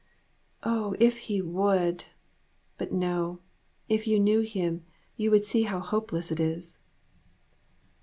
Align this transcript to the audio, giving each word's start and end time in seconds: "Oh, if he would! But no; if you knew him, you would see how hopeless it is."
"Oh, 0.63 0.95
if 0.99 1.19
he 1.29 1.43
would! 1.43 2.05
But 2.79 2.91
no; 2.91 3.37
if 3.87 4.07
you 4.07 4.19
knew 4.19 4.39
him, 4.41 4.83
you 5.15 5.29
would 5.29 5.45
see 5.45 5.61
how 5.61 5.79
hopeless 5.79 6.31
it 6.31 6.39
is." 6.39 6.79